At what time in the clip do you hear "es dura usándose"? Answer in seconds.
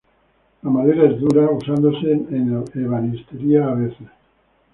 1.07-2.11